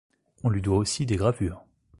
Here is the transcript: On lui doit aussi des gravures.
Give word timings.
On 0.43 0.49
lui 0.49 0.63
doit 0.63 0.77
aussi 0.77 1.05
des 1.05 1.15
gravures. 1.15 1.63